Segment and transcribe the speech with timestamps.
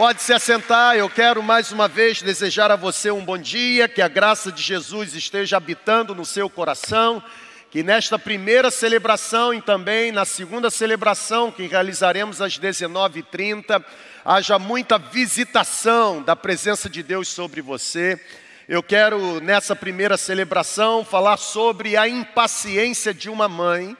[0.00, 4.00] Pode se assentar, eu quero mais uma vez desejar a você um bom dia, que
[4.00, 7.22] a graça de Jesus esteja habitando no seu coração,
[7.70, 13.84] que nesta primeira celebração e também na segunda celebração, que realizaremos às 19h30,
[14.24, 18.18] haja muita visitação da presença de Deus sobre você.
[18.66, 23.94] Eu quero, nessa primeira celebração, falar sobre a impaciência de uma mãe,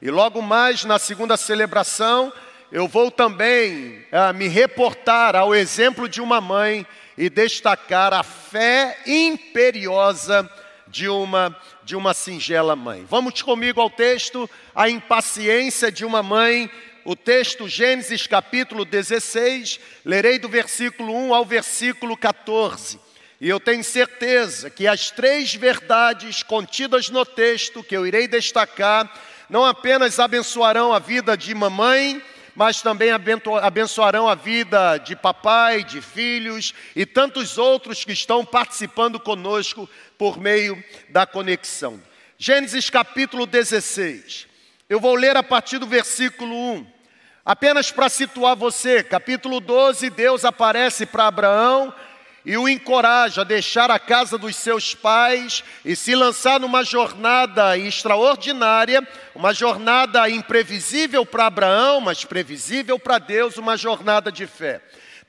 [0.00, 2.32] e logo mais na segunda celebração,
[2.72, 6.86] eu vou também ah, me reportar ao exemplo de uma mãe
[7.18, 10.48] e destacar a fé imperiosa
[10.86, 13.04] de uma de uma singela mãe.
[13.10, 16.70] Vamos comigo ao texto, a impaciência de uma mãe,
[17.04, 23.00] o texto Gênesis capítulo 16, lerei do versículo 1 ao versículo 14.
[23.40, 29.12] E eu tenho certeza que as três verdades contidas no texto que eu irei destacar
[29.48, 32.22] não apenas abençoarão a vida de mamãe,
[32.60, 33.08] mas também
[33.62, 40.38] abençoarão a vida de papai, de filhos e tantos outros que estão participando conosco por
[40.38, 41.98] meio da conexão.
[42.36, 44.46] Gênesis capítulo 16.
[44.90, 46.86] Eu vou ler a partir do versículo 1.
[47.46, 51.94] Apenas para situar você, capítulo 12, Deus aparece para Abraão
[52.44, 57.76] e o encoraja a deixar a casa dos seus pais e se lançar numa jornada
[57.76, 64.80] extraordinária, uma jornada imprevisível para Abraão, mas previsível para Deus, uma jornada de fé.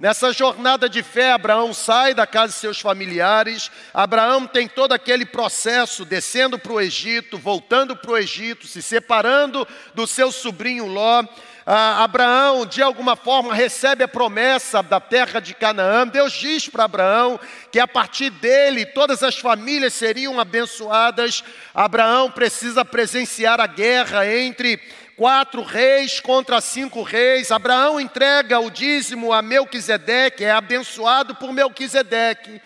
[0.02, 5.28] Nessa jornada de fé, Abraão sai da casa de seus familiares, Abraão tem todo aquele
[5.28, 11.24] processo descendo para o Egito, voltando para o Egito, se separando do seu sobrinho Ló,
[11.66, 16.08] ah, Abraão, de alguma forma, recebe a promessa da terra de Canaã.
[16.08, 17.40] Deus diz para Abraão
[17.72, 21.44] que a partir dele todas as famílias seriam abençoadas.
[21.74, 24.82] Abraão precisa presenciar a guerra entre
[25.16, 27.52] quatro reis contra cinco reis.
[27.52, 32.60] Abraão entrega o dízimo a Melquisedeque, é abençoado por Melquisedeque.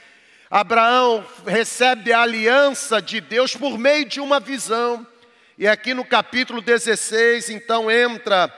[0.49, 5.05] Abraão recebe a aliança de Deus por meio de uma visão.
[5.57, 8.53] E aqui no capítulo 16, então entra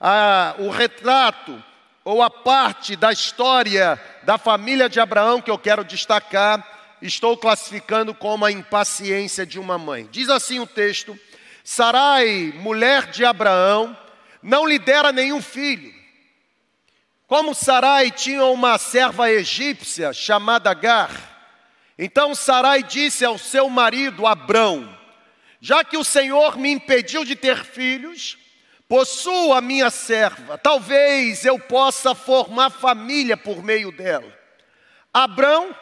[0.00, 1.62] a, o retrato
[2.02, 8.14] ou a parte da história da família de Abraão que eu quero destacar, estou classificando
[8.14, 10.08] como a impaciência de uma mãe.
[10.10, 11.18] Diz assim o texto:
[11.62, 13.96] Sarai, mulher de Abraão,
[14.42, 15.92] não lhe dera nenhum filho.
[17.26, 21.10] Como Sarai tinha uma serva egípcia chamada Agar,
[21.96, 24.98] então Sarai disse ao seu marido Abrão:
[25.60, 28.38] Já que o Senhor me impediu de ter filhos,
[28.90, 34.36] Possuo a minha serva, talvez eu possa formar família por meio dela.
[35.14, 35.72] Abrão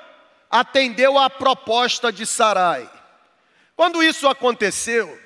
[0.50, 2.86] atendeu à proposta de Sarai.
[3.74, 5.18] Quando isso aconteceu,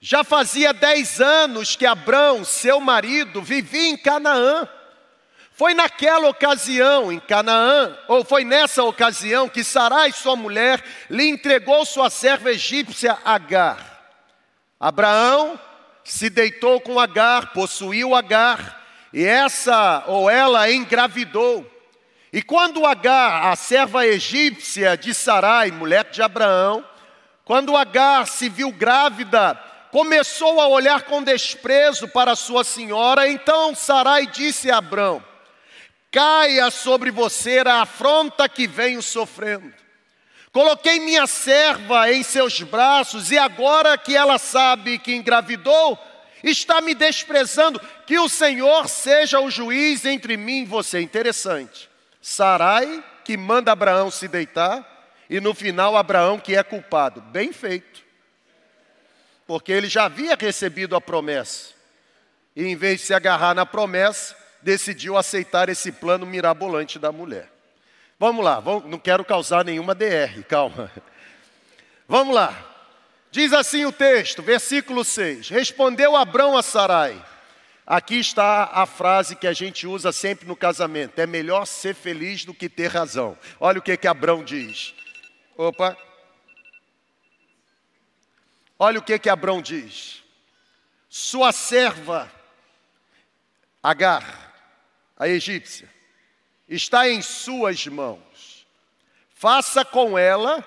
[0.00, 4.66] já fazia dez anos que Abrão, seu marido, vivia em Canaã.
[5.52, 11.84] Foi naquela ocasião, em Canaã, ou foi nessa ocasião, que Sarai, sua mulher, lhe entregou
[11.84, 13.92] sua serva egípcia Agar.
[14.80, 15.60] Abraão
[16.04, 18.82] se deitou com Agar, possuiu Agar,
[19.12, 21.70] e essa ou ela engravidou.
[22.32, 26.84] E quando Agar, a serva egípcia de Sarai, mulher de Abraão,
[27.44, 29.54] quando Agar se viu grávida,
[29.90, 35.24] começou a olhar com desprezo para sua senhora, então Sarai disse a Abrão:
[36.10, 39.83] Caia sobre você a afronta que venho sofrendo.
[40.54, 45.98] Coloquei minha serva em seus braços e agora que ela sabe que engravidou,
[46.44, 47.80] está me desprezando.
[48.06, 51.00] Que o Senhor seja o juiz entre mim e você.
[51.00, 51.90] Interessante.
[52.22, 54.88] Sarai, que manda Abraão se deitar,
[55.28, 57.20] e no final Abraão que é culpado.
[57.20, 58.04] Bem feito.
[59.48, 61.74] Porque ele já havia recebido a promessa.
[62.54, 67.50] E em vez de se agarrar na promessa, decidiu aceitar esse plano mirabolante da mulher.
[68.18, 70.90] Vamos lá, não quero causar nenhuma DR, calma.
[72.08, 72.70] Vamos lá.
[73.30, 77.20] Diz assim o texto, versículo 6: Respondeu Abrão a Sarai.
[77.86, 82.44] Aqui está a frase que a gente usa sempre no casamento: é melhor ser feliz
[82.44, 83.36] do que ter razão.
[83.58, 84.94] Olha o que que Abrão diz.
[85.56, 85.96] Opa.
[88.78, 90.22] Olha o que que Abrão diz.
[91.08, 92.30] Sua serva
[93.84, 94.50] Agar,
[95.14, 95.86] a egípcia,
[96.68, 98.66] está em suas mãos.
[99.34, 100.66] Faça com ela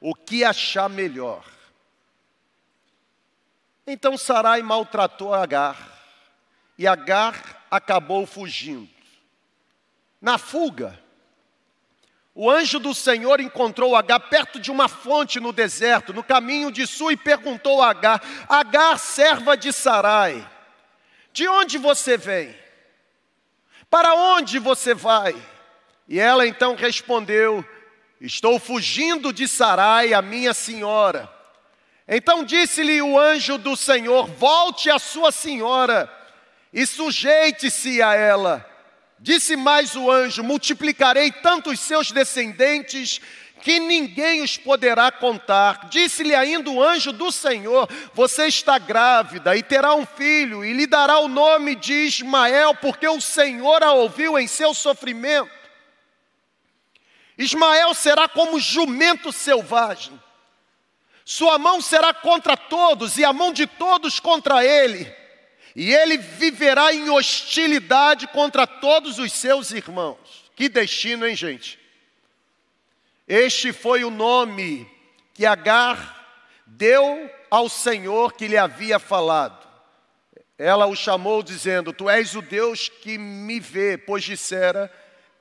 [0.00, 1.44] o que achar melhor.
[3.86, 5.76] Então Sarai maltratou Agar,
[6.78, 8.88] e Agar acabou fugindo.
[10.20, 10.98] Na fuga,
[12.34, 16.86] o anjo do Senhor encontrou Agar perto de uma fonte no deserto, no caminho de
[16.86, 20.48] sul, e perguntou a Agar: Agar, serva de Sarai,
[21.32, 22.63] de onde você vem?
[23.94, 25.36] Para onde você vai?
[26.08, 27.64] E ela então respondeu:
[28.20, 31.32] Estou fugindo de Sarai, a minha senhora.
[32.08, 36.12] Então disse-lhe o anjo do Senhor: Volte a sua senhora
[36.72, 38.68] e sujeite-se a ela.
[39.20, 43.20] Disse mais o anjo: Multiplicarei tanto os seus descendentes
[43.64, 45.88] que ninguém os poderá contar.
[45.88, 50.86] Disse-lhe ainda o anjo do Senhor: Você está grávida e terá um filho, e lhe
[50.86, 55.50] dará o nome de Ismael, porque o Senhor a ouviu em seu sofrimento.
[57.38, 60.20] Ismael será como jumento selvagem.
[61.24, 65.10] Sua mão será contra todos e a mão de todos contra ele.
[65.74, 70.18] E ele viverá em hostilidade contra todos os seus irmãos.
[70.54, 71.82] Que destino, hein, gente?
[73.26, 74.86] Este foi o nome
[75.32, 79.66] que Agar deu ao Senhor que lhe havia falado.
[80.58, 84.92] Ela o chamou dizendo: Tu és o Deus que me vê, pois dissera: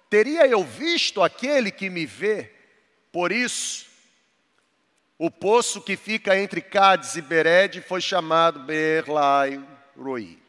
[0.09, 2.51] Teria eu visto aquele que me vê?
[3.11, 3.85] Por isso,
[5.17, 9.63] o poço que fica entre Cádiz e Bered foi chamado Berlai
[9.95, 10.39] Roi.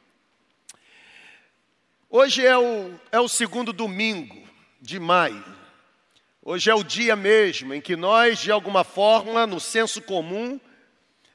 [2.09, 4.43] Hoje é o, é o segundo domingo
[4.81, 5.54] de maio.
[6.47, 10.61] Hoje é o dia mesmo em que nós, de alguma forma, no senso comum,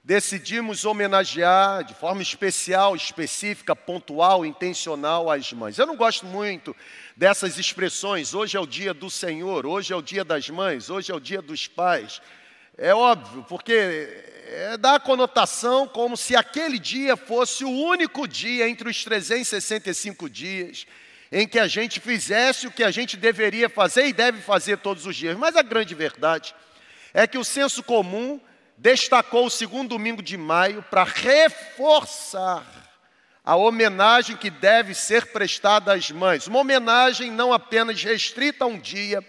[0.03, 5.79] decidimos homenagear de forma especial, específica, pontual, intencional as mães.
[5.79, 6.75] Eu não gosto muito
[7.17, 8.35] dessas expressões.
[8.35, 11.19] Hoje é o dia do Senhor, hoje é o dia das mães, hoje é o
[11.19, 12.21] dia dos pais.
[12.77, 13.73] É óbvio, porque
[14.45, 20.29] é, dá a conotação como se aquele dia fosse o único dia entre os 365
[20.29, 20.85] dias
[21.31, 25.05] em que a gente fizesse o que a gente deveria fazer e deve fazer todos
[25.05, 25.37] os dias.
[25.37, 26.55] Mas a grande verdade
[27.13, 28.39] é que o senso comum
[28.77, 32.65] destacou o segundo domingo de maio para reforçar
[33.43, 36.47] a homenagem que deve ser prestada às mães.
[36.47, 39.25] Uma homenagem não apenas restrita a um dia,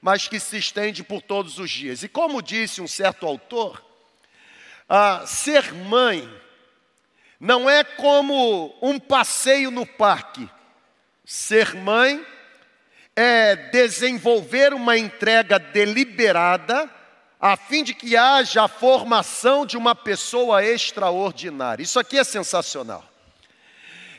[0.00, 2.02] mas que se estende por todos os dias.
[2.02, 3.84] E como disse um certo autor,
[5.26, 6.28] ser mãe
[7.40, 10.48] não é como um passeio no parque
[11.24, 12.24] Ser mãe
[13.16, 16.90] é desenvolver uma entrega deliberada
[17.40, 21.82] a fim de que haja a formação de uma pessoa extraordinária.
[21.82, 23.04] Isso aqui é sensacional.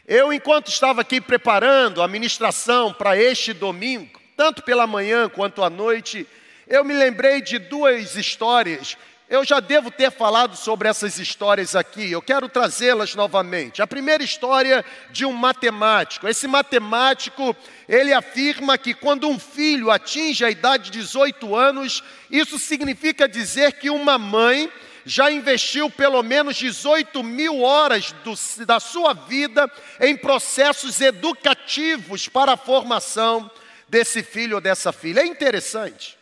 [0.08, 5.70] Eu, enquanto estava aqui preparando a ministração para este domingo, tanto pela manhã quanto à
[5.70, 6.28] noite,
[6.68, 12.12] eu me lembrei de duas histórias eu já devo ter falado sobre essas histórias aqui,
[12.12, 13.82] eu quero trazê-las novamente.
[13.82, 16.28] A primeira história de um matemático.
[16.28, 17.56] Esse matemático,
[17.90, 23.74] ele afirma que quando um filho atinge a idade de 18 anos, isso significa dizer
[23.74, 24.72] que uma mãe
[25.06, 28.34] já investiu pelo menos 18 mil horas do,
[28.66, 29.72] da sua vida
[30.02, 33.50] em processos educativos para a formação
[33.90, 35.22] desse filho ou dessa filha.
[35.22, 36.18] É interessante.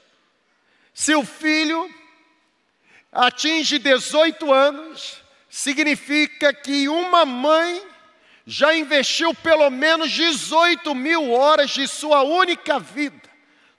[0.94, 1.90] Se o filho
[3.14, 5.18] atinge 18 anos,
[5.50, 7.82] significa que uma mãe
[8.46, 13.22] já investiu pelo menos 18 mil horas de sua única vida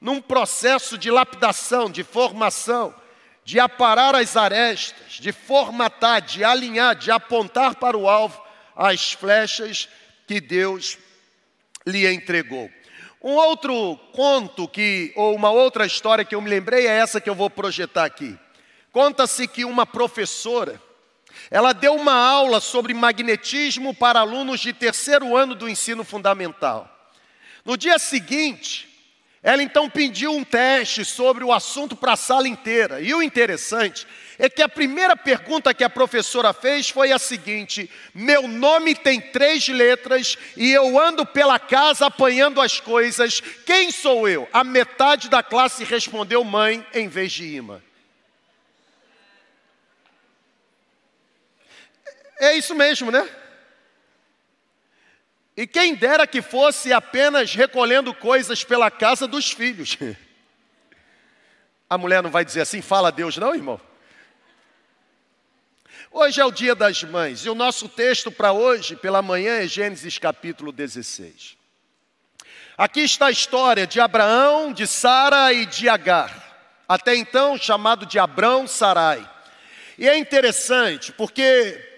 [0.00, 2.94] num processo de lapidação, de formação,
[3.44, 8.42] de aparar as arestas, de formatar, de alinhar, de apontar para o alvo
[8.76, 9.88] as flechas
[10.26, 10.98] que Deus
[11.86, 12.70] lhe entregou.
[13.22, 17.28] Um outro conto que, ou uma outra história que eu me lembrei é essa que
[17.28, 18.38] eu vou projetar aqui.
[18.94, 20.80] Conta-se que uma professora,
[21.50, 26.88] ela deu uma aula sobre magnetismo para alunos de terceiro ano do ensino fundamental.
[27.64, 28.88] No dia seguinte,
[29.42, 33.00] ela então pediu um teste sobre o assunto para a sala inteira.
[33.00, 34.06] E o interessante
[34.38, 39.20] é que a primeira pergunta que a professora fez foi a seguinte: Meu nome tem
[39.20, 43.40] três letras e eu ando pela casa apanhando as coisas.
[43.66, 44.48] Quem sou eu?
[44.52, 47.82] A metade da classe respondeu mãe em vez de imã.
[52.44, 53.26] É isso mesmo, né?
[55.56, 59.96] E quem dera que fosse apenas recolhendo coisas pela casa dos filhos.
[61.88, 63.80] A mulher não vai dizer assim, fala a Deus, não, irmão?
[66.10, 69.66] Hoje é o dia das mães e o nosso texto para hoje, pela manhã, é
[69.66, 71.56] Gênesis capítulo 16.
[72.76, 78.18] Aqui está a história de Abraão, de Sara e de Agar, até então chamado de
[78.18, 79.30] Abrão Sarai.
[79.98, 81.93] E é interessante porque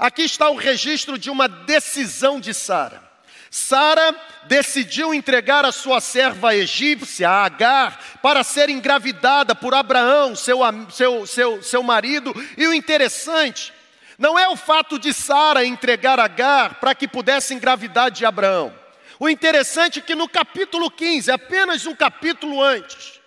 [0.00, 3.02] Aqui está o registro de uma decisão de Sara.
[3.50, 11.26] Sara decidiu entregar a sua serva egípcia, Agar, para ser engravidada por Abraão, seu, seu,
[11.26, 12.32] seu, seu marido.
[12.56, 13.74] E o interessante,
[14.16, 18.72] não é o fato de Sara entregar Agar para que pudesse engravidar de Abraão.
[19.18, 23.20] O interessante é que no capítulo 15, apenas um capítulo antes,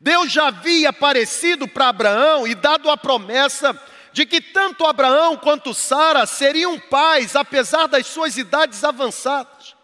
[0.00, 3.78] Deus já havia aparecido para Abraão e dado a promessa
[4.12, 9.74] de que tanto Abraão quanto Sara seriam pais, apesar das suas idades avançadas.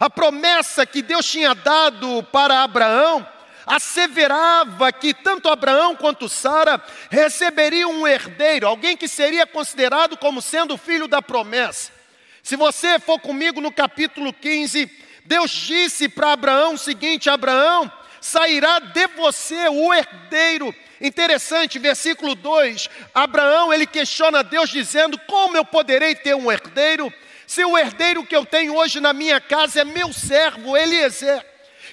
[0.00, 3.26] A promessa que Deus tinha dado para Abraão
[3.66, 10.78] asseverava que tanto Abraão quanto Sara receberiam um herdeiro, alguém que seria considerado como sendo
[10.78, 11.92] filho da promessa.
[12.42, 14.90] Se você for comigo no capítulo 15,
[15.26, 20.74] Deus disse para Abraão o seguinte: Abraão, sairá de você o herdeiro.
[21.00, 27.12] Interessante, versículo 2, Abraão ele questiona Deus dizendo: Como eu poderei ter um herdeiro?
[27.46, 31.44] Se o herdeiro que eu tenho hoje na minha casa é meu servo, Eliezer.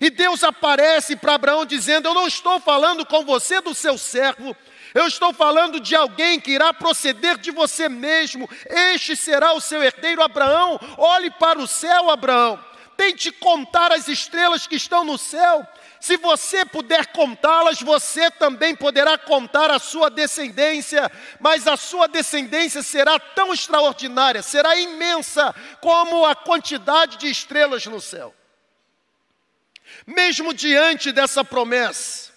[0.02, 4.56] E Deus aparece para Abraão dizendo: Eu não estou falando com você do seu servo,
[4.94, 8.50] eu estou falando de alguém que irá proceder de você mesmo.
[8.66, 10.80] Este será o seu herdeiro, Abraão.
[10.98, 12.60] Olhe para o céu, Abraão.
[12.98, 15.68] Tente contar as estrelas que estão no céu.
[16.00, 22.84] Se você puder contá-las, você também poderá contar a sua descendência, mas a sua descendência
[22.84, 28.36] será tão extraordinária, será imensa como a quantidade de estrelas no céu.
[30.06, 32.32] Mesmo diante dessa promessa,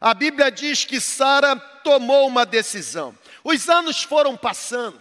[0.00, 3.16] a Bíblia diz que Sara tomou uma decisão.
[3.44, 5.00] Os anos foram passando.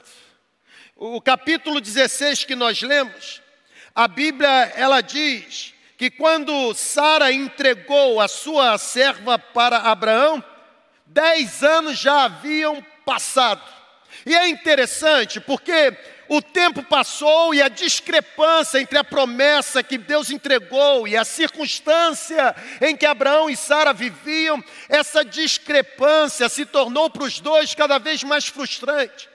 [0.95, 3.40] O capítulo 16 que nós lemos,
[4.03, 10.43] a Bíblia ela diz que quando Sara entregou a sua serva para Abraão,
[11.05, 13.62] dez anos já haviam passado.
[14.25, 15.96] E é interessante porque
[16.27, 22.55] o tempo passou e a discrepância entre a promessa que Deus entregou e a circunstância
[22.81, 28.24] em que Abraão e Sara viviam, essa discrepância se tornou para os dois cada vez
[28.24, 29.29] mais frustrante,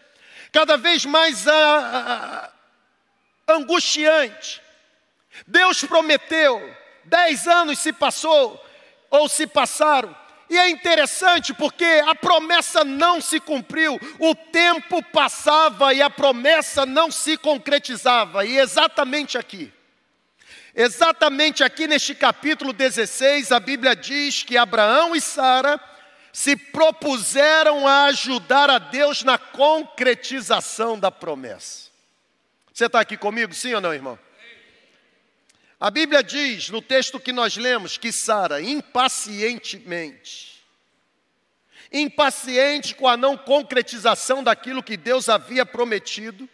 [0.51, 2.51] cada vez mais ah,
[3.47, 4.61] angustiante.
[5.47, 6.75] Deus prometeu,
[7.05, 8.63] dez anos se passou,
[9.11, 10.15] ou se passaram,
[10.49, 16.87] e é interessante porque a promessa não se cumpriu, o tempo passava e a promessa
[16.87, 19.73] não se concretizava, e exatamente aqui,
[20.75, 25.81] exatamente aqui neste capítulo 16, a Bíblia diz que Abraão e Sara
[26.33, 31.87] se propuseram a ajudar a Deus na concretização da promessa.
[32.77, 34.19] Você está aqui comigo, sim ou não, irmão?
[35.81, 40.63] A Bíblia diz, no texto que nós lemos, que Sara, impacientemente,
[41.91, 46.47] impaciente com a não concretização daquilo que Deus havia prometido,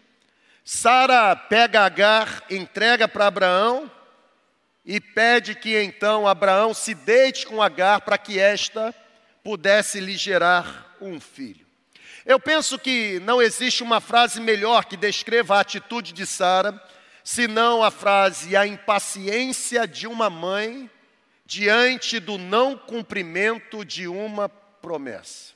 [0.65, 3.91] Sara pega Agar, entrega para Abraão
[4.87, 8.95] e pede que então Abraão se deite com Agar para que esta
[9.43, 11.62] pudesse lhe gerar um filho.
[12.25, 16.81] Eu penso que não existe uma frase melhor que descreva a atitude de Sara
[17.25, 20.91] senão a frase a impaciência de uma mãe
[21.45, 25.53] diante do não cumprimento de uma promessa.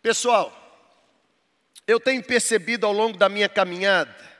[0.00, 0.58] Pessoal,
[1.86, 4.32] eu tenho percebido ao longo da minha caminhada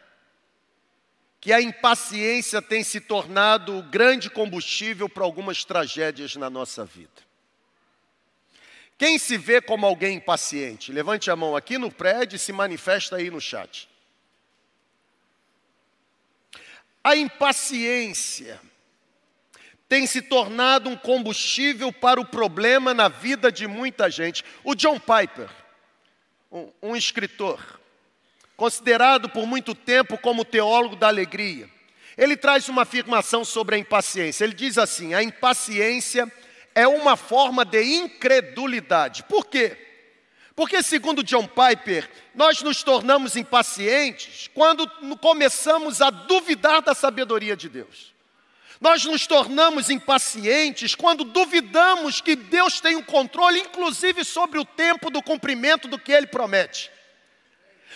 [1.41, 7.32] que a impaciência tem se tornado o grande combustível para algumas tragédias na nossa vida.
[9.03, 10.93] Quem se vê como alguém impaciente?
[10.93, 13.89] Levante a mão aqui no prédio e se manifesta aí no chat.
[17.03, 18.61] A impaciência
[19.89, 24.45] tem se tornado um combustível para o problema na vida de muita gente.
[24.63, 25.51] O John Piper,
[26.53, 27.81] um, um escritor,
[28.57, 31.69] considerado por muito tempo como teólogo da alegria,
[32.17, 34.45] ele traz uma afirmação sobre a impaciência.
[34.45, 36.33] Ele diz assim: a impaciência
[36.87, 39.23] uma forma de incredulidade.
[39.25, 39.77] Por quê?
[40.55, 44.87] Porque, segundo John Piper, nós nos tornamos impacientes quando
[45.19, 48.13] começamos a duvidar da sabedoria de Deus.
[48.81, 54.65] Nós nos tornamos impacientes quando duvidamos que Deus tem o um controle, inclusive sobre o
[54.65, 56.91] tempo do cumprimento do que Ele promete.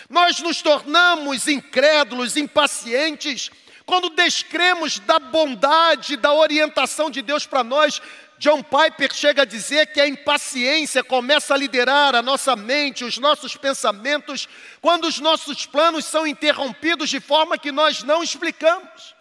[0.09, 3.51] Nós nos tornamos incrédulos, impacientes,
[3.85, 8.01] quando descremos da bondade, da orientação de Deus para nós,
[8.39, 13.17] John Piper chega a dizer que a impaciência começa a liderar a nossa mente, os
[13.17, 14.47] nossos pensamentos,
[14.79, 19.17] quando os nossos planos são interrompidos de forma que nós não explicamos.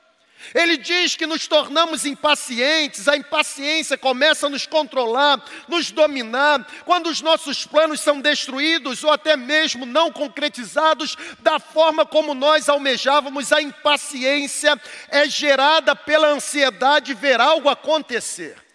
[0.54, 7.08] Ele diz que nos tornamos impacientes, a impaciência começa a nos controlar, nos dominar, quando
[7.08, 13.50] os nossos planos são destruídos ou até mesmo não concretizados da forma como nós almejávamos,
[13.50, 18.65] a impaciência é gerada pela ansiedade de ver algo acontecer.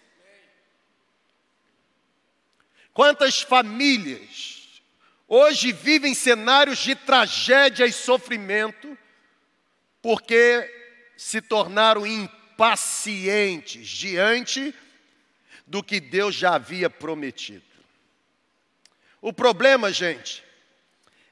[2.92, 4.82] Quantas famílias
[5.26, 8.98] hoje vivem cenários de tragédia e sofrimento,
[10.02, 10.70] porque
[11.16, 14.74] se tornaram impacientes diante
[15.66, 17.64] do que Deus já havia prometido.
[19.22, 20.44] O problema, gente,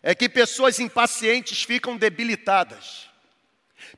[0.03, 3.11] é que pessoas impacientes ficam debilitadas.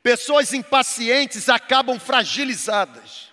[0.03, 3.31] Pessoas impacientes acabam fragilizadas.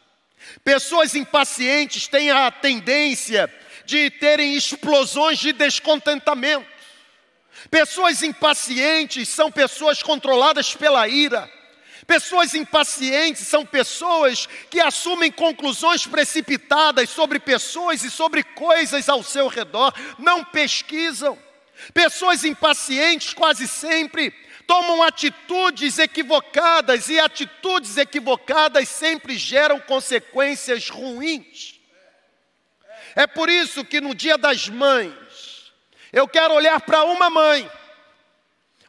[0.63, 3.48] Pessoas impacientes têm a tendência
[3.89, 6.65] de terem explosões de descontentamento.
[7.72, 11.51] Pessoas impacientes são pessoas controladas pela ira.
[12.05, 19.48] Pessoas impacientes são pessoas que assumem conclusões precipitadas sobre pessoas e sobre coisas ao seu
[19.48, 21.38] redor, não pesquisam.
[21.91, 24.31] Pessoas impacientes quase sempre
[24.67, 31.78] tomam atitudes equivocadas e atitudes equivocadas sempre geram consequências ruins.
[33.16, 35.13] É por isso que no Dia das Mães,
[36.12, 37.70] eu quero olhar para uma mãe,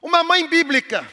[0.01, 1.07] uma mãe bíblica,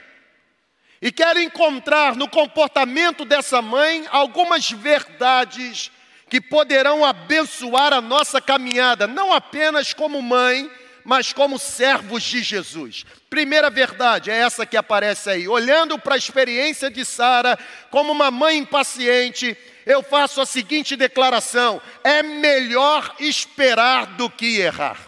[1.01, 5.91] e quero encontrar no comportamento dessa mãe algumas verdades
[6.29, 10.69] que poderão abençoar a nossa caminhada, não apenas como mãe,
[11.07, 13.05] mas como servos de Jesus.
[13.29, 15.47] Primeira verdade é essa que aparece aí.
[15.47, 17.57] Olhando para a experiência de Sara
[17.89, 24.99] como uma mãe impaciente, eu faço a seguinte declaração: é melhor esperar do que errar.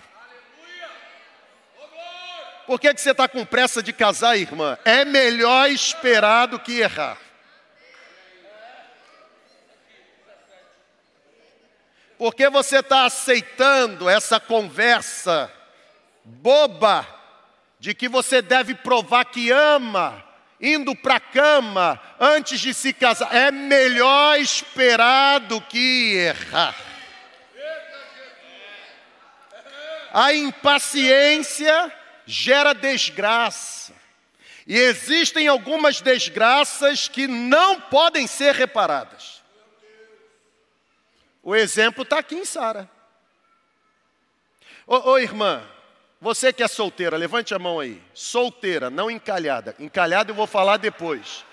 [2.65, 4.77] Por que, que você está com pressa de casar, irmã?
[4.85, 7.17] É melhor esperar do que errar.
[12.17, 15.58] Por que você está aceitando essa conversa
[16.29, 17.07] boba
[17.79, 20.23] de que você deve provar que ama,
[20.61, 23.33] indo para a cama antes de se casar.
[23.33, 26.75] É melhor esperar do que errar.
[30.13, 31.91] A impaciência
[32.25, 33.93] gera desgraça.
[34.67, 39.41] E existem algumas desgraças que não podem ser reparadas.
[41.41, 42.89] O exemplo está aqui em Sara.
[44.85, 45.63] Ô, ô irmã,
[46.21, 48.01] você que é solteira, levante a mão aí.
[48.13, 49.73] Solteira, não encalhada.
[49.79, 51.45] Encalhada eu vou falar depois.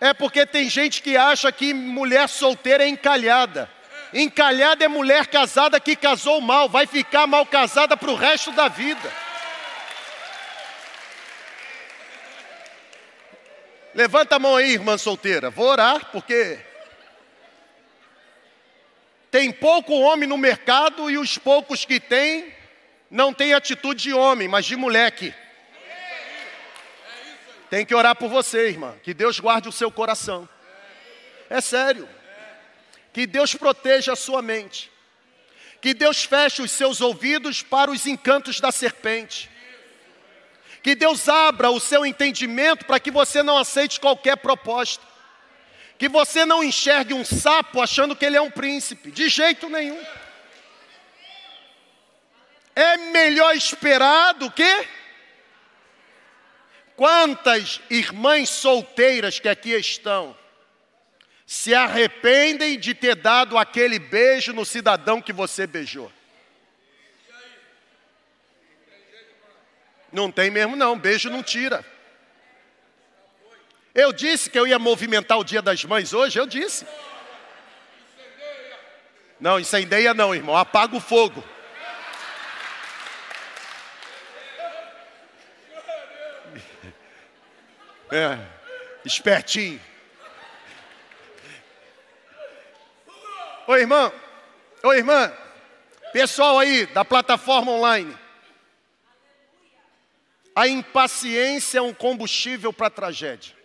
[0.00, 3.70] É porque tem gente que acha que mulher solteira é encalhada.
[4.14, 8.68] Encalhada é mulher casada que casou mal, vai ficar mal casada para o resto da
[8.68, 9.12] vida.
[13.94, 15.50] Levanta a mão aí, irmã solteira.
[15.50, 16.58] Vou orar, porque
[19.40, 22.54] tem pouco homem no mercado e os poucos que tem
[23.10, 25.32] não tem atitude de homem, mas de moleque.
[27.70, 28.94] Tem que orar por você, irmã.
[29.02, 30.46] Que Deus guarde o seu coração.
[31.48, 32.06] É sério.
[33.14, 34.92] Que Deus proteja a sua mente.
[35.80, 39.48] Que Deus feche os seus ouvidos para os encantos da serpente.
[40.82, 45.09] Que Deus abra o seu entendimento para que você não aceite qualquer proposta
[46.00, 50.02] que você não enxergue um sapo achando que ele é um príncipe, de jeito nenhum.
[52.74, 54.88] É melhor esperar do que
[56.96, 60.34] quantas irmãs solteiras que aqui estão
[61.44, 66.10] se arrependem de ter dado aquele beijo no cidadão que você beijou.
[70.10, 71.84] Não tem mesmo não, beijo não tira.
[74.00, 76.86] Eu disse que eu ia movimentar o Dia das Mães hoje, eu disse.
[79.38, 81.44] Não, incendeia não, irmão, apaga o fogo.
[88.12, 88.36] É,
[89.04, 89.80] espertinho.
[93.68, 94.12] Oi, irmão.
[94.82, 95.32] Oi, irmã.
[96.12, 98.18] Pessoal aí da plataforma online.
[100.56, 103.59] A impaciência é um combustível para a tragédia.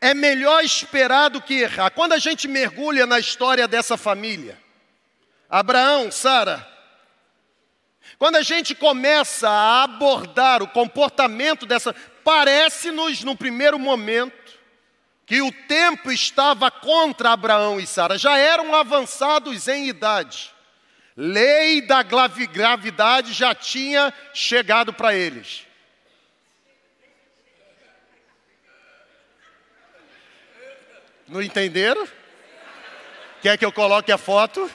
[0.00, 1.90] É melhor esperar do que errar.
[1.90, 4.58] Quando a gente mergulha na história dessa família,
[5.48, 6.66] Abraão, Sara,
[8.18, 14.54] quando a gente começa a abordar o comportamento dessa, parece-nos no primeiro momento
[15.26, 20.52] que o tempo estava contra Abraão e Sara, já eram avançados em idade.
[21.16, 25.66] Lei da gravidade já tinha chegado para eles.
[31.26, 32.06] Não entenderam?
[33.40, 34.70] Quer que eu coloque a foto?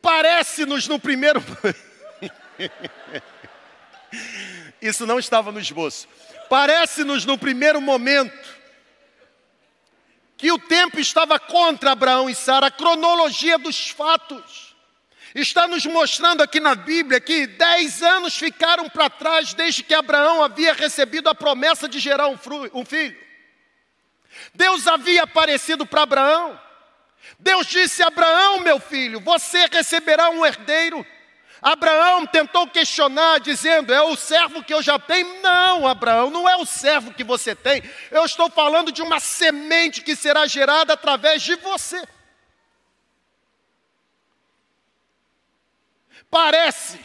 [0.00, 1.42] Parece-nos no primeiro.
[4.80, 6.08] Isso não estava no esboço.
[6.48, 8.58] Parece-nos no primeiro momento
[10.38, 14.67] que o tempo estava contra Abraão e Sara, a cronologia dos fatos.
[15.34, 20.42] Está nos mostrando aqui na Bíblia que dez anos ficaram para trás desde que Abraão
[20.42, 22.38] havia recebido a promessa de gerar um,
[22.72, 23.16] um filho.
[24.54, 26.58] Deus havia aparecido para Abraão.
[27.38, 31.04] Deus disse: Abraão, meu filho, você receberá um herdeiro.
[31.60, 35.42] Abraão tentou questionar, dizendo: É o servo que eu já tenho?
[35.42, 37.82] Não, Abraão, não é o servo que você tem.
[38.10, 42.02] Eu estou falando de uma semente que será gerada através de você.
[46.30, 47.00] Parece,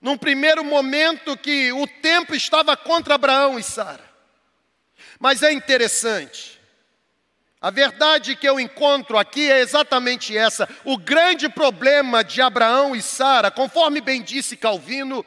[0.00, 4.04] num primeiro momento, que o tempo estava contra Abraão e Sara.
[5.18, 6.56] Mas é interessante
[7.66, 10.68] a verdade que eu encontro aqui é exatamente essa.
[10.84, 15.26] O grande problema de Abraão e Sara, conforme bem disse Calvino,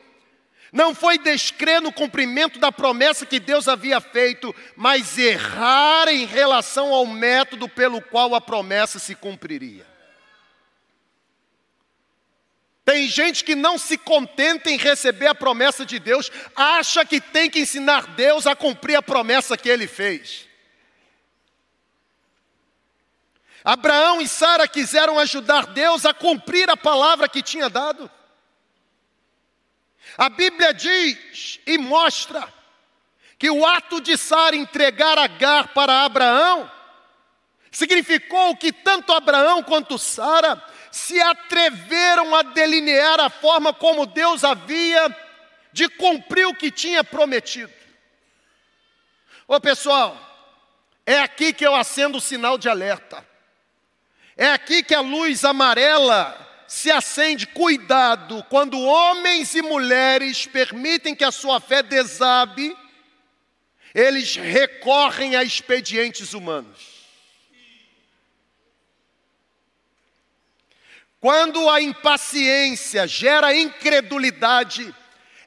[0.71, 6.93] não foi descrer no cumprimento da promessa que Deus havia feito, mas errar em relação
[6.93, 9.88] ao método pelo qual a promessa se cumpriria.
[12.89, 17.47] Tem gente que não se contenta em receber a promessa de Deus, acha que tem
[17.47, 20.47] que ensinar Deus a cumprir a promessa que ele fez.
[23.63, 28.09] Abraão e Sara quiseram ajudar Deus a cumprir a palavra que tinha dado.
[30.17, 32.51] A Bíblia diz e mostra
[33.37, 36.71] que o ato de Sara entregar Agar para Abraão
[37.69, 40.59] significou que tanto Abraão quanto Sara
[40.91, 45.15] se atreveram a delinear a forma como Deus havia
[45.71, 47.71] de cumprir o que tinha prometido.
[49.47, 50.17] Ô pessoal,
[51.05, 53.25] é aqui que eu acendo o sinal de alerta.
[54.37, 57.47] É aqui que a luz amarela se acende.
[57.47, 62.77] Cuidado, quando homens e mulheres permitem que a sua fé desabe,
[63.93, 66.98] eles recorrem a expedientes humanos.
[71.19, 74.95] Quando a impaciência gera incredulidade,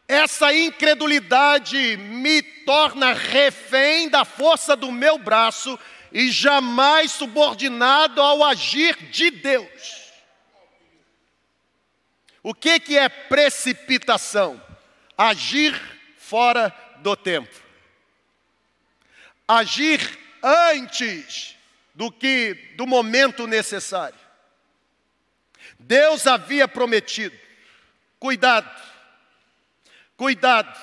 [0.06, 5.78] essa incredulidade me torna refém da força do meu braço
[6.12, 10.12] e jamais subordinado ao agir de Deus.
[12.42, 14.62] O que, que é precipitação?
[15.16, 15.80] Agir
[16.18, 17.62] fora do tempo.
[19.48, 21.56] Agir antes
[21.94, 24.21] do que do momento necessário.
[25.82, 27.36] Deus havia prometido.
[28.18, 28.70] Cuidado.
[30.16, 30.80] Cuidado.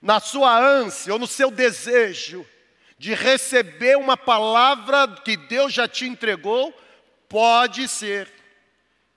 [0.00, 2.46] Na sua ânsia ou no seu desejo
[2.98, 6.72] de receber uma palavra que Deus já te entregou,
[7.28, 8.30] pode ser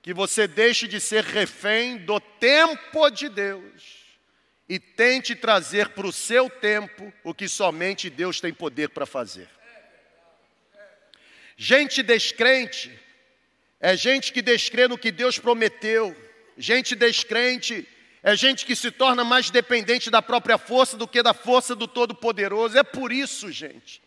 [0.02, 4.04] que você deixe de ser refém do tempo de Deus
[4.68, 9.50] e tente trazer para o seu tempo o que somente Deus tem poder para fazer.
[11.56, 13.03] Gente descrente
[13.84, 16.16] é gente que descrê no que Deus prometeu.
[16.58, 17.86] Gente descrente
[18.24, 21.86] é gente que se torna mais dependente da própria força do que da força do
[21.86, 22.78] Todo-Poderoso.
[22.78, 24.02] É por isso, gente,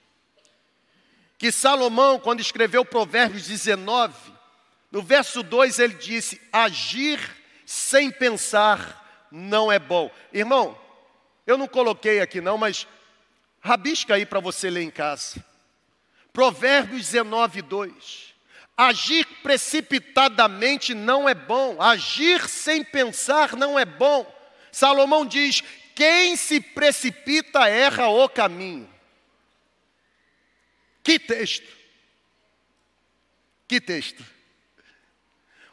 [1.37, 4.15] que Salomão, quando escreveu Provérbios 19,
[4.91, 7.21] no verso 2 ele disse: Agir
[7.67, 10.11] sem pensar não é bom.
[10.33, 10.81] Irmão,
[11.47, 12.89] eu não coloquei aqui não, mas
[13.61, 15.45] rabisca aí para você ler em casa.
[16.33, 18.36] Provérbios 19, 2.
[18.77, 24.31] Agir precipitadamente não é bom, agir sem pensar não é bom.
[24.71, 25.63] Salomão diz:
[25.95, 28.87] quem se precipita erra o caminho.
[31.03, 31.67] Que texto!
[33.67, 34.23] Que texto!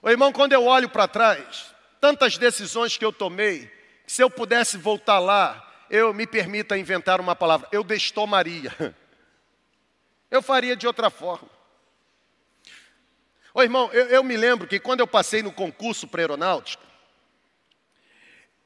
[0.02, 3.70] O irmão, quando eu olho para trás, tantas decisões que eu tomei,
[4.08, 8.74] se eu pudesse voltar lá, eu me permita inventar uma palavra, eu destomaria.
[10.32, 11.48] Eu faria de outra forma.
[13.54, 16.84] Ô irmão, eu, eu me lembro que quando eu passei no concurso para aeronáutica,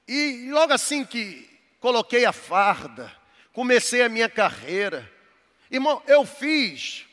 [0.07, 3.11] e logo assim que coloquei a farda,
[3.51, 5.11] comecei a minha carreira,
[5.69, 7.05] irmão, eu fiz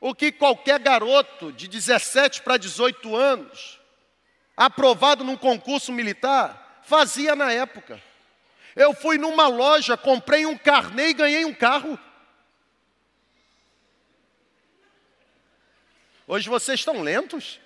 [0.00, 3.78] o que qualquer garoto de 17 para 18 anos,
[4.56, 8.02] aprovado num concurso militar, fazia na época.
[8.74, 11.98] Eu fui numa loja, comprei um carnê e ganhei um carro.
[16.30, 17.58] Hoje vocês estão lentos.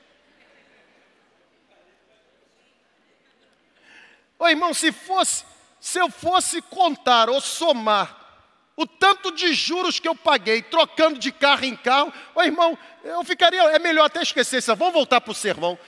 [4.38, 5.44] Ô irmão, se fosse,
[5.78, 11.30] se eu fosse contar ou somar o tanto de juros que eu paguei trocando de
[11.30, 15.32] carro em carro, ô irmão, eu ficaria, é melhor até esquecer isso, vamos voltar para
[15.32, 15.78] o sermão.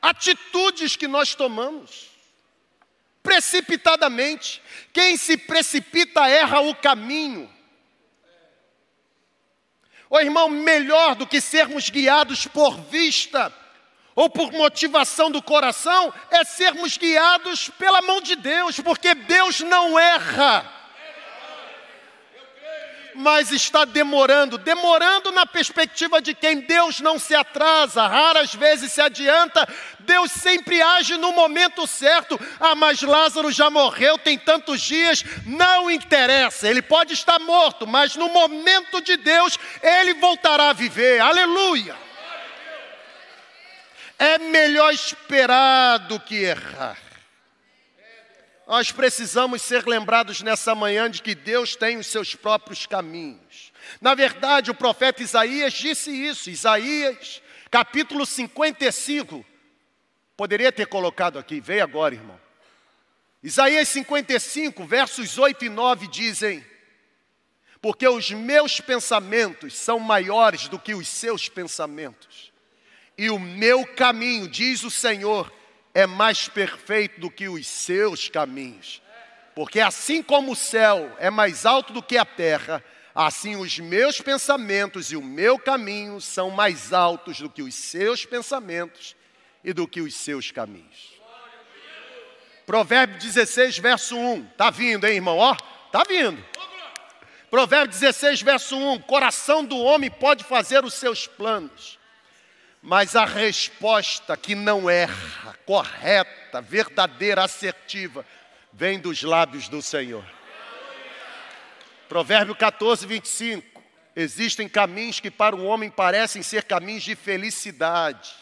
[0.00, 2.08] Atitudes que nós tomamos,
[3.22, 4.62] precipitadamente,
[4.94, 7.57] quem se precipita erra o caminho.
[10.10, 13.52] Ô irmão, melhor do que sermos guiados por vista
[14.14, 19.98] ou por motivação do coração, é sermos guiados pela mão de Deus, porque Deus não
[19.98, 20.77] erra
[23.18, 29.00] mas está demorando demorando na perspectiva de quem Deus não se atrasa, raras vezes se
[29.00, 32.38] adianta, Deus sempre age no momento certo.
[32.60, 38.14] Ah, mas Lázaro já morreu, tem tantos dias, não interessa, ele pode estar morto, mas
[38.14, 41.96] no momento de Deus, ele voltará a viver, aleluia.
[44.18, 47.07] É melhor esperar do que errar.
[48.68, 53.72] Nós precisamos ser lembrados nessa manhã de que Deus tem os seus próprios caminhos.
[53.98, 59.42] Na verdade, o profeta Isaías disse isso, Isaías, capítulo 55.
[60.36, 62.38] Poderia ter colocado aqui, veio agora, irmão.
[63.42, 66.62] Isaías 55, versos 8 e 9 dizem:
[67.80, 72.52] Porque os meus pensamentos são maiores do que os seus pensamentos,
[73.16, 75.50] e o meu caminho, diz o Senhor,
[75.98, 79.02] é mais perfeito do que os seus caminhos.
[79.52, 84.20] Porque assim como o céu é mais alto do que a terra, assim os meus
[84.20, 89.16] pensamentos e o meu caminho são mais altos do que os seus pensamentos
[89.64, 91.18] e do que os seus caminhos.
[92.64, 94.44] Provérbio 16, verso 1.
[94.56, 95.36] Tá vindo, hein, irmão?
[95.36, 95.56] Ó,
[95.90, 96.40] tá vindo.
[97.50, 99.00] Provérbio 16, verso 1.
[99.00, 101.97] Coração do homem pode fazer os seus planos,
[102.82, 108.24] mas a resposta que não erra, correta, verdadeira, assertiva,
[108.72, 110.24] vem dos lábios do Senhor.
[112.08, 113.82] Provérbio 14, 25.
[114.16, 118.34] Existem caminhos que para o homem parecem ser caminhos de felicidade,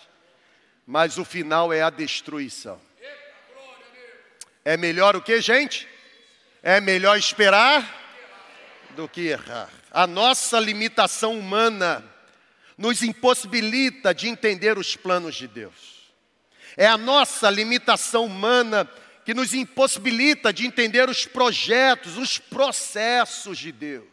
[0.86, 2.80] mas o final é a destruição.
[4.64, 5.86] É melhor o que, gente?
[6.62, 7.84] É melhor esperar
[8.90, 9.68] do que errar.
[9.90, 12.04] A nossa limitação humana
[12.76, 16.12] nos impossibilita de entender os planos de Deus.
[16.76, 18.88] É a nossa limitação humana
[19.24, 24.06] que nos impossibilita de entender os projetos, os processos de Deus.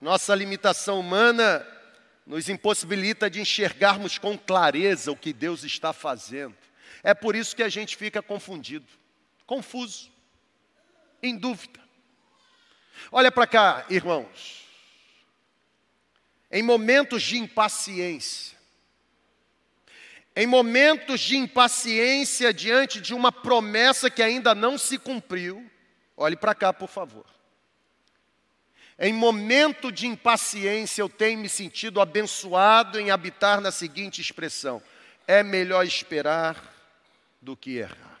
[0.00, 1.66] Nossa limitação humana
[2.26, 6.56] nos impossibilita de enxergarmos com clareza o que Deus está fazendo.
[7.02, 8.86] É por isso que a gente fica confundido,
[9.46, 10.10] confuso,
[11.22, 11.85] em dúvida.
[13.10, 14.66] Olha para cá, irmãos.
[16.50, 18.56] Em momentos de impaciência,
[20.34, 25.68] em momentos de impaciência diante de uma promessa que ainda não se cumpriu,
[26.14, 27.24] olhe para cá, por favor.
[28.98, 34.82] Em momento de impaciência, eu tenho me sentido abençoado em habitar na seguinte expressão:
[35.26, 36.74] é melhor esperar
[37.40, 38.20] do que errar.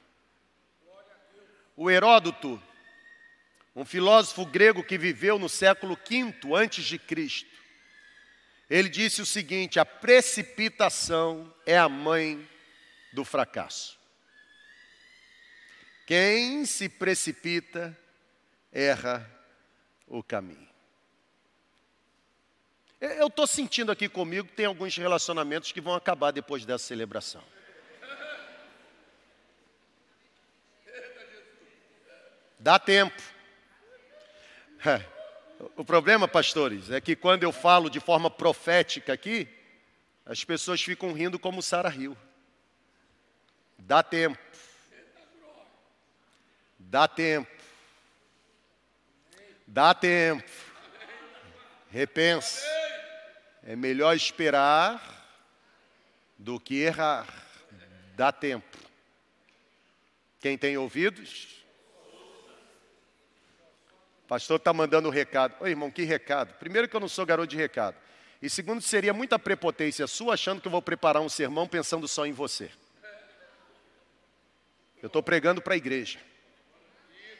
[1.76, 2.62] O Heródoto,
[3.76, 7.54] um filósofo grego que viveu no século V antes de Cristo.
[8.70, 12.48] Ele disse o seguinte: a precipitação é a mãe
[13.12, 13.98] do fracasso.
[16.06, 17.96] Quem se precipita
[18.72, 19.30] erra
[20.06, 20.66] o caminho.
[22.98, 27.42] Eu estou sentindo aqui comigo que tem alguns relacionamentos que vão acabar depois dessa celebração.
[32.58, 33.35] Dá tempo.
[34.84, 35.04] É.
[35.76, 39.48] O problema, pastores, é que quando eu falo de forma profética aqui,
[40.24, 42.16] as pessoas ficam rindo como Sara riu.
[43.78, 44.38] Dá tempo.
[46.78, 47.50] Dá tempo.
[49.66, 50.50] Dá tempo.
[51.90, 52.66] Repensa.
[53.62, 55.00] É melhor esperar
[56.38, 57.26] do que errar.
[58.14, 58.76] Dá tempo.
[60.40, 61.64] Quem tem ouvidos,
[64.26, 65.54] pastor está mandando um recado.
[65.60, 66.54] Oi, irmão, que recado?
[66.54, 67.96] Primeiro que eu não sou garoto de recado.
[68.40, 72.26] E segundo, seria muita prepotência sua achando que eu vou preparar um sermão pensando só
[72.26, 72.70] em você.
[75.02, 76.18] Eu estou pregando para a igreja.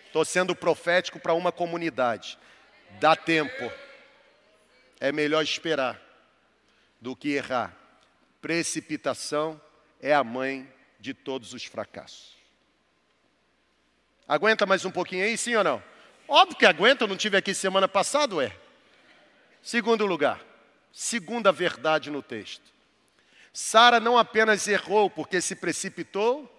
[0.07, 2.39] Estou sendo profético para uma comunidade.
[3.01, 3.71] Dá tempo.
[4.99, 6.01] É melhor esperar
[7.01, 7.77] do que errar.
[8.41, 9.61] Precipitação
[10.01, 12.37] é a mãe de todos os fracassos.
[14.27, 15.83] Aguenta mais um pouquinho aí, sim ou não?
[16.29, 18.57] Óbvio que aguenta, eu não tive aqui semana passada, é.
[19.63, 20.41] Segundo lugar,
[20.93, 22.65] segunda verdade no texto.
[23.53, 26.53] Sara não apenas errou porque se precipitou,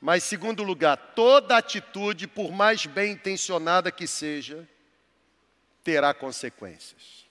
[0.00, 4.68] mas segundo lugar, toda atitude, por mais bem intencionada que seja,
[5.82, 7.26] terá consequências.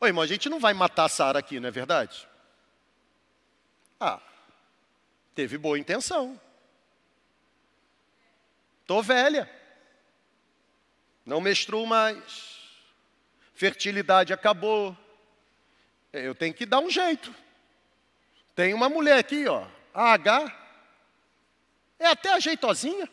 [0.00, 2.26] Oi, irmão, a gente não vai matar Sara aqui, não é verdade?
[4.00, 4.18] Ah,
[5.34, 6.40] teve boa intenção.
[8.90, 9.48] Estou velha.
[11.24, 12.58] não menstruo mais,
[13.54, 14.98] fertilidade acabou.
[16.12, 17.32] Eu tenho que dar um jeito.
[18.52, 20.56] Tem uma mulher aqui, ó, a H,
[22.00, 23.08] é até ajeitosinha.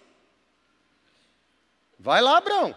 [2.00, 2.76] Vai lá, Abraão.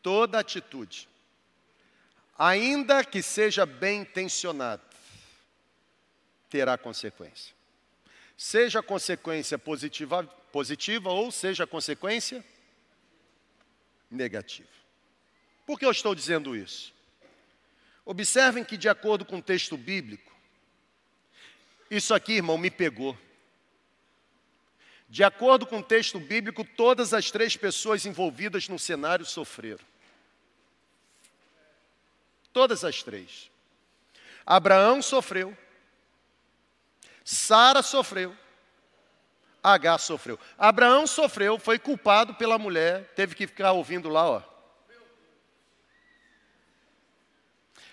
[0.00, 1.06] Toda atitude,
[2.38, 4.82] ainda que seja bem intencionada,
[6.48, 7.60] terá consequência.
[8.36, 12.44] Seja consequência positiva, positiva ou seja consequência
[14.10, 14.68] negativa.
[15.66, 16.92] Por que eu estou dizendo isso?
[18.04, 20.32] Observem que, de acordo com o texto bíblico,
[21.90, 23.16] isso aqui, irmão, me pegou.
[25.08, 29.84] De acordo com o texto bíblico, todas as três pessoas envolvidas no cenário sofreram.
[32.52, 33.50] Todas as três.
[34.44, 35.56] Abraão sofreu,
[37.24, 38.36] Sara sofreu,
[39.62, 40.38] H sofreu.
[40.58, 44.42] Abraão sofreu, foi culpado pela mulher, teve que ficar ouvindo lá, ó.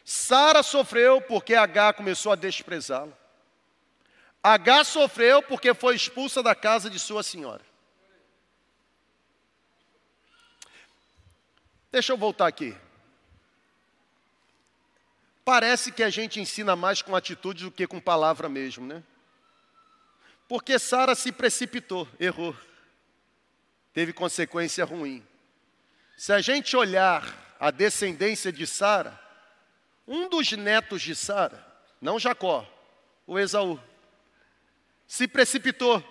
[0.04, 3.16] Sara sofreu porque H começou a desprezá-lo.
[4.42, 7.62] H sofreu porque foi expulsa da casa de sua senhora.
[11.92, 12.76] Deixa eu voltar aqui.
[15.46, 19.04] Parece que a gente ensina mais com atitude do que com palavra mesmo, né?
[20.50, 22.58] Porque Sara se precipitou, errou.
[23.94, 25.24] Teve consequência ruim.
[26.18, 29.18] Se a gente olhar a descendência de Sara,
[30.08, 31.64] um dos netos de Sara,
[32.02, 32.68] não Jacó,
[33.28, 33.80] o Esaú,
[35.08, 36.04] se precipitou,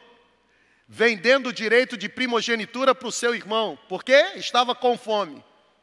[0.86, 5.38] vendendo o direito de primogenitura para o seu irmão, porque estava com fome.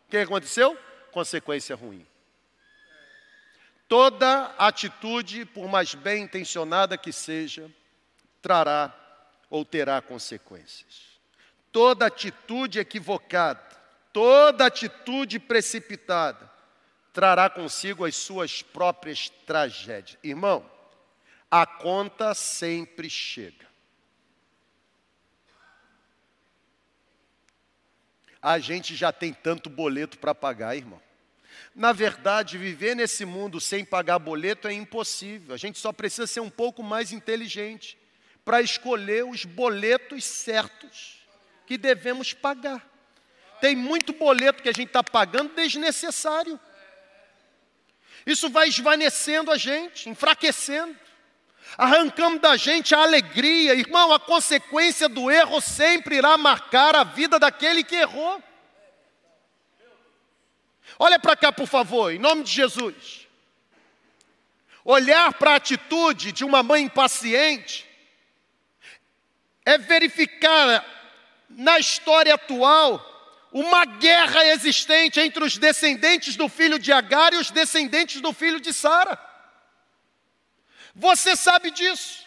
[0.08, 0.78] O que aconteceu?
[1.12, 2.08] Consequência ruim.
[3.90, 7.70] Toda atitude, por mais bem intencionada que seja,
[8.46, 8.94] trará
[9.50, 11.20] ou terá consequências.
[11.72, 13.60] Toda atitude equivocada,
[14.14, 16.48] toda atitude precipitada,
[17.12, 20.20] trará consigo as suas próprias tragédias.
[20.24, 20.64] Irmão,
[21.50, 23.66] a conta sempre chega.
[28.40, 31.02] A gente já tem tanto boleto para pagar, irmão.
[31.74, 35.56] Na verdade, viver nesse mundo sem pagar boleto é impossível.
[35.56, 38.05] A gente só precisa ser um pouco mais inteligente
[38.46, 41.18] para escolher os boletos certos
[41.66, 42.88] que devemos pagar.
[43.60, 46.60] Tem muito boleto que a gente está pagando desnecessário.
[48.24, 50.96] Isso vai esvanecendo a gente, enfraquecendo.
[51.76, 54.14] Arrancamos da gente a alegria, irmão.
[54.14, 58.44] A consequência do erro sempre irá marcar a vida daquele que errou.
[61.00, 63.28] Olha para cá, por favor, em nome de Jesus.
[64.84, 67.85] Olhar para a atitude de uma mãe impaciente
[69.66, 70.86] é verificar
[71.50, 73.14] na história atual
[73.52, 78.60] uma guerra existente entre os descendentes do filho de Agar e os descendentes do filho
[78.60, 79.18] de Sara.
[80.94, 82.26] Você sabe disso.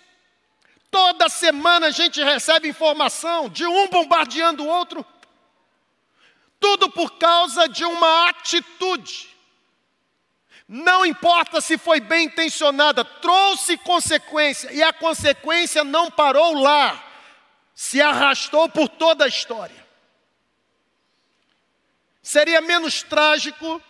[0.91, 5.05] Toda semana a gente recebe informação de um bombardeando o outro.
[6.59, 9.29] Tudo por causa de uma atitude.
[10.67, 17.08] Não importa se foi bem intencionada, trouxe consequência, e a consequência não parou lá,
[17.79, 19.87] se arrastou por toda a história.
[22.21, 23.81] Seria menos trágico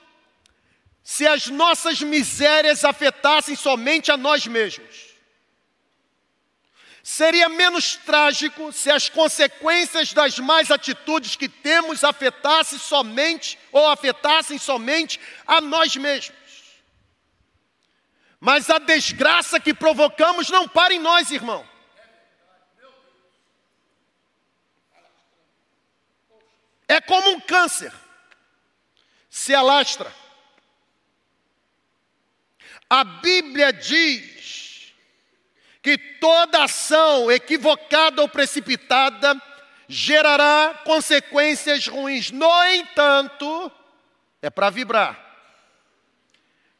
[1.02, 5.14] se as nossas misérias afetassem somente a nós mesmos.
[7.02, 14.58] Seria menos trágico se as consequências das más atitudes que temos afetassem somente ou afetassem
[14.58, 16.36] somente a nós mesmos.
[18.38, 21.66] Mas a desgraça que provocamos não para em nós, irmão.
[26.88, 27.92] É como um câncer,
[29.28, 30.10] se alastra.
[32.88, 34.94] A Bíblia diz
[35.82, 39.40] que toda ação equivocada ou precipitada
[39.86, 42.30] gerará consequências ruins.
[42.30, 43.70] No entanto,
[44.40, 45.26] é para vibrar.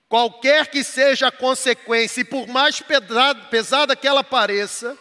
[0.09, 4.97] Qualquer que seja a consequência, e por mais pesada, que ela pareça,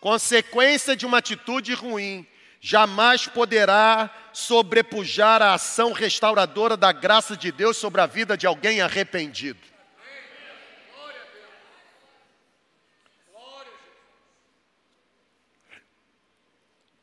[0.00, 2.26] consequência de uma atitude ruim,
[2.60, 8.80] jamais poderá sobrepujar a ação restauradora da graça de Deus sobre a vida de alguém
[8.80, 9.60] arrependido.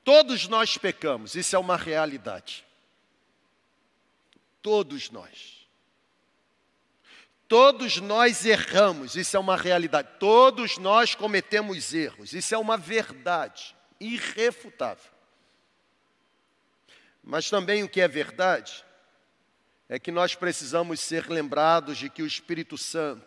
[0.03, 2.63] Todos nós pecamos, isso é uma realidade.
[4.61, 5.65] Todos nós.
[7.47, 10.07] Todos nós erramos, isso é uma realidade.
[10.19, 13.75] Todos nós cometemos erros, isso é uma verdade.
[13.99, 15.14] irrefutável.
[17.27, 18.85] Mas também o que é verdade
[19.89, 23.25] é que nós precisamos ser lembrados de que o Espírito Santo,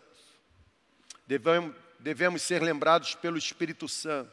[1.27, 4.31] devemos, devemos ser lembrados pelo Espírito Santo,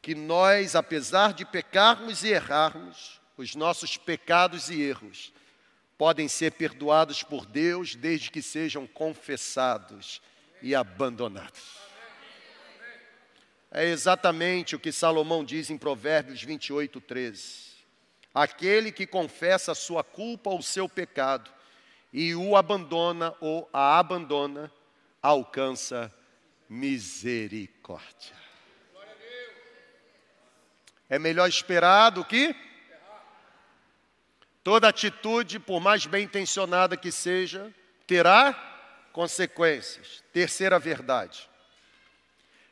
[0.00, 5.34] que nós, apesar de pecarmos e errarmos, os nossos pecados e erros
[5.98, 10.22] podem ser perdoados por Deus desde que sejam confessados
[10.62, 11.78] e abandonados.
[13.70, 17.69] É exatamente o que Salomão diz em Provérbios 28, 13.
[18.34, 21.50] Aquele que confessa a sua culpa ou seu pecado
[22.12, 24.70] e o abandona ou a abandona,
[25.22, 26.12] alcança
[26.68, 28.34] misericórdia.
[31.08, 32.54] É melhor esperar do que
[34.62, 37.74] toda atitude, por mais bem intencionada que seja,
[38.06, 38.54] terá
[39.12, 40.22] consequências.
[40.32, 41.48] Terceira verdade.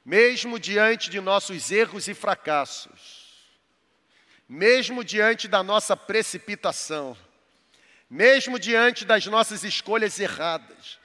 [0.04, 3.17] Mesmo diante de nossos erros e fracassos,
[4.49, 7.16] mesmo diante da nossa precipitação,
[8.09, 10.99] mesmo diante das nossas escolhas erradas,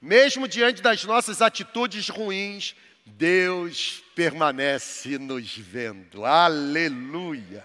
[0.00, 6.24] mesmo diante das nossas atitudes ruins, Deus permanece nos vendo.
[6.24, 7.64] Aleluia.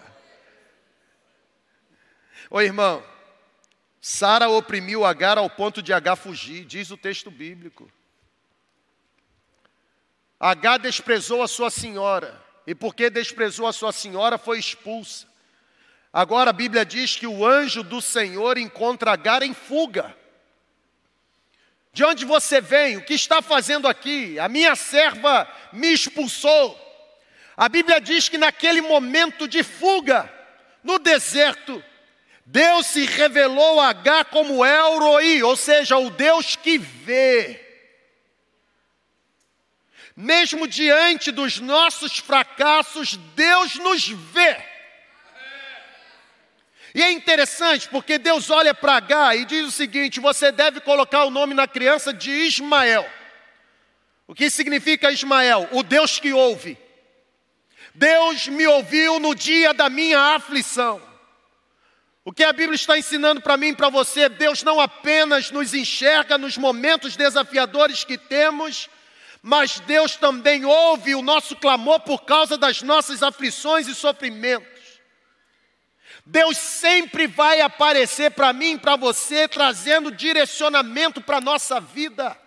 [2.50, 3.04] Ô irmão,
[4.00, 7.90] Sara oprimiu Agar ao ponto de Agar fugir, diz o texto bíblico.
[10.40, 15.26] Agar desprezou a sua senhora e porque desprezou a sua senhora, foi expulsa.
[16.12, 20.14] Agora a Bíblia diz que o anjo do Senhor encontra Agar em fuga.
[21.92, 22.96] De onde você vem?
[22.96, 24.38] O que está fazendo aqui?
[24.38, 26.78] A minha serva me expulsou.
[27.56, 30.32] A Bíblia diz que naquele momento de fuga,
[30.82, 31.82] no deserto,
[32.46, 37.61] Deus se revelou a Agar como El Roi, ou seja, o Deus que vê
[40.16, 44.56] mesmo diante dos nossos fracassos, Deus nos vê.
[46.94, 51.24] E é interessante porque Deus olha para H e diz o seguinte: você deve colocar
[51.24, 53.08] o nome na criança de Ismael.
[54.26, 55.68] O que significa Ismael?
[55.72, 56.78] O Deus que ouve.
[57.94, 61.00] Deus me ouviu no dia da minha aflição.
[62.24, 65.74] O que a Bíblia está ensinando para mim e para você, Deus não apenas nos
[65.74, 68.88] enxerga nos momentos desafiadores que temos,
[69.42, 74.70] mas Deus também ouve o nosso clamor por causa das nossas aflições e sofrimentos.
[76.24, 82.38] Deus sempre vai aparecer para mim e para você, trazendo direcionamento para a nossa vida.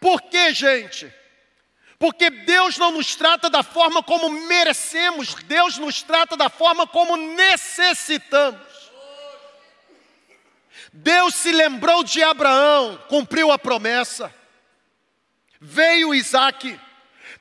[0.00, 1.12] Por quê, gente?
[1.98, 7.16] Porque Deus não nos trata da forma como merecemos, Deus nos trata da forma como
[7.16, 8.83] necessitamos.
[10.96, 14.32] Deus se lembrou de Abraão, cumpriu a promessa.
[15.60, 16.80] Veio Isaac.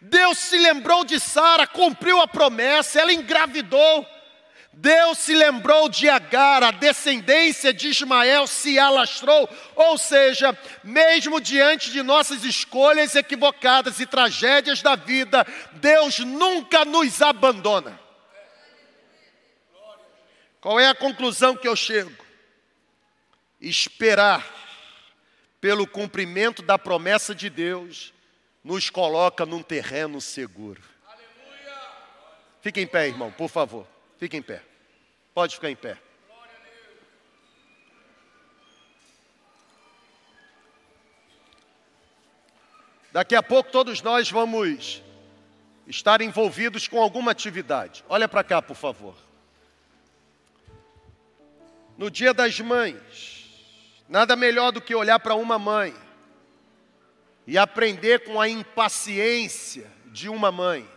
[0.02, 4.08] Deus se lembrou de Sara, cumpriu a promessa, ela engravidou.
[4.74, 9.48] Deus se lembrou de Agar, a descendência de Ismael se alastrou.
[9.76, 17.22] Ou seja, mesmo diante de nossas escolhas equivocadas e tragédias da vida, Deus nunca nos
[17.22, 18.00] abandona.
[20.60, 22.23] Qual é a conclusão que eu chego?
[23.64, 24.46] Esperar
[25.62, 28.14] pelo cumprimento da promessa de Deus
[28.62, 30.82] nos coloca num terreno seguro.
[32.62, 33.88] Fique em pé, irmão, por favor.
[34.18, 34.62] Fique em pé.
[35.34, 35.98] Pode ficar em pé.
[43.12, 45.02] Daqui a pouco todos nós vamos
[45.88, 48.04] estar envolvidos com alguma atividade.
[48.10, 49.16] Olha para cá, por favor.
[51.98, 53.33] No dia das mães,
[54.08, 55.96] Nada melhor do que olhar para uma mãe
[57.46, 60.90] e aprender com a impaciência de uma mãe.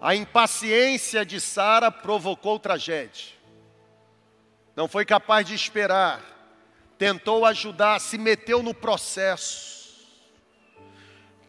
[0.00, 3.36] A impaciência de Sara provocou tragédia.
[4.76, 6.22] Não foi capaz de esperar,
[6.96, 10.06] tentou ajudar, se meteu no processo,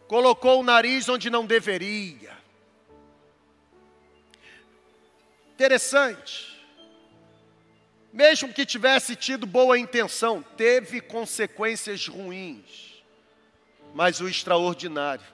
[0.08, 2.36] colocou o nariz onde não deveria.
[5.52, 6.49] Interessante.
[8.12, 13.02] Mesmo que tivesse tido boa intenção, teve consequências ruins.
[13.94, 15.26] Mas o extraordinário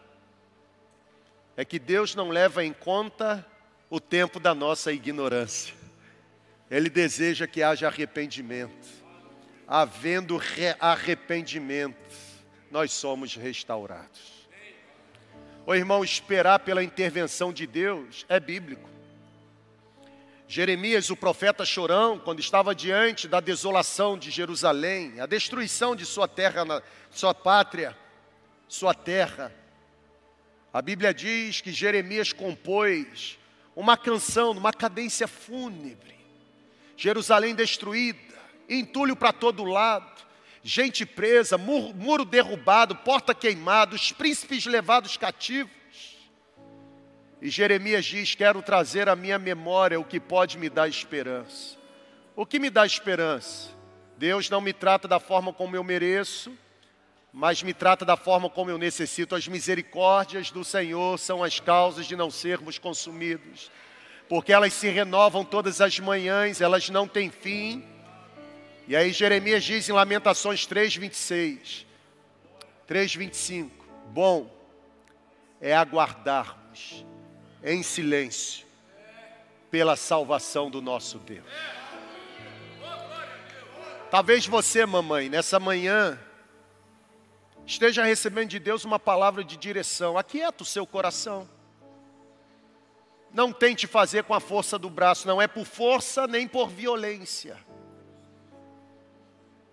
[1.56, 3.44] é que Deus não leva em conta
[3.88, 5.74] o tempo da nossa ignorância.
[6.70, 8.88] Ele deseja que haja arrependimento.
[9.66, 10.40] Havendo
[10.78, 12.14] arrependimento,
[12.70, 14.46] nós somos restaurados.
[15.66, 18.88] O irmão, esperar pela intervenção de Deus é bíblico.
[20.48, 26.28] Jeremias, o profeta chorão, quando estava diante da desolação de Jerusalém, a destruição de sua
[26.28, 27.96] terra, sua pátria,
[28.68, 29.52] sua terra,
[30.76, 33.38] A Bíblia diz que Jeremias compôs
[33.74, 36.14] uma canção numa cadência fúnebre.
[36.98, 38.18] Jerusalém destruída,
[38.68, 40.22] entulho para todo lado,
[40.62, 45.72] gente presa, muro derrubado, porta queimada, os príncipes levados cativos.
[47.40, 51.76] E Jeremias diz: Quero trazer à minha memória o que pode me dar esperança.
[52.34, 53.70] O que me dá esperança?
[54.18, 56.52] Deus não me trata da forma como eu mereço,
[57.32, 59.34] mas me trata da forma como eu necessito.
[59.34, 63.70] As misericórdias do Senhor são as causas de não sermos consumidos
[64.28, 67.84] porque elas se renovam todas as manhãs, elas não têm fim.
[68.88, 71.86] E aí Jeremias diz em Lamentações 3:26,
[72.86, 73.70] 3:25,
[74.08, 74.50] bom
[75.60, 77.04] é aguardarmos
[77.62, 78.66] em silêncio
[79.70, 81.44] pela salvação do nosso Deus.
[84.10, 86.18] Talvez você, mamãe, nessa manhã
[87.66, 90.16] esteja recebendo de Deus uma palavra de direção.
[90.16, 91.48] Aquieta o seu coração.
[93.32, 97.58] Não tente fazer com a força do braço, não é por força nem por violência.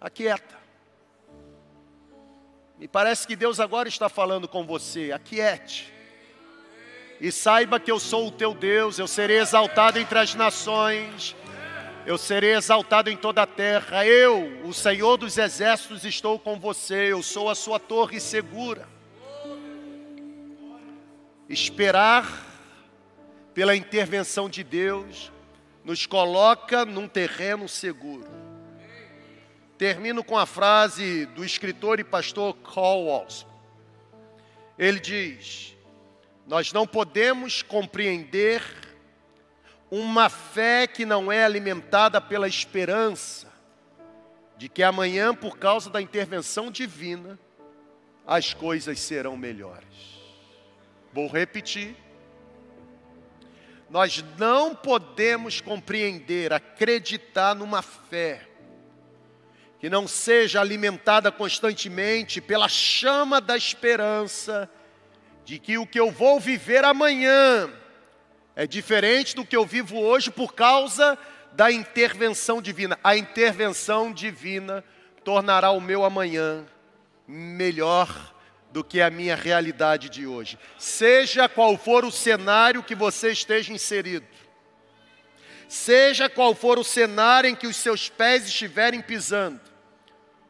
[0.02, 0.58] Aquieta.
[2.78, 5.12] Me parece que Deus agora está falando com você.
[5.14, 5.93] Aquiete.
[7.24, 11.34] E saiba que eu sou o teu Deus, eu serei exaltado entre as nações,
[12.06, 14.06] eu serei exaltado em toda a terra.
[14.06, 18.86] Eu, o Senhor dos exércitos, estou com você, eu sou a sua torre segura.
[21.48, 22.46] Esperar
[23.54, 25.32] pela intervenção de Deus,
[25.82, 28.30] nos coloca num terreno seguro.
[29.78, 33.48] Termino com a frase do escritor e pastor Carl Walls.
[34.78, 35.74] Ele diz:
[36.46, 38.62] Nós não podemos compreender
[39.89, 43.52] uma fé que não é alimentada pela esperança
[44.58, 47.39] de que amanhã, por causa da intervenção divina,
[48.26, 50.22] as coisas serão melhores.
[51.12, 51.96] Vou repetir.
[53.89, 58.48] Nós não podemos compreender, acreditar numa fé
[59.80, 64.70] que não seja alimentada constantemente pela chama da esperança
[65.46, 67.70] de que o que eu vou viver amanhã
[68.56, 71.18] é diferente do que eu vivo hoje por causa
[71.54, 73.00] da intervenção divina.
[73.04, 74.84] A intervenção divina
[75.24, 76.66] tornará o meu amanhã
[77.28, 78.34] melhor
[78.72, 80.58] do que a minha realidade de hoje.
[80.78, 84.26] Seja qual for o cenário que você esteja inserido,
[85.68, 89.62] seja qual for o cenário em que os seus pés estiverem pisando,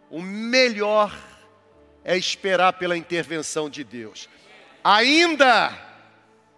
[0.10, 1.14] o melhor
[2.04, 4.30] é esperar pela intervenção de Deus.
[4.84, 5.78] Ainda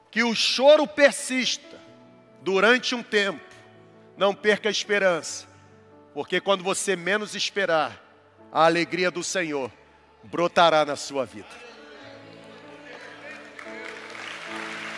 [0.09, 1.75] que o choro persista
[2.41, 3.43] durante um tempo,
[4.17, 5.47] não perca a esperança,
[6.13, 8.01] porque quando você menos esperar,
[8.51, 9.71] a alegria do Senhor
[10.23, 11.64] brotará na sua vida.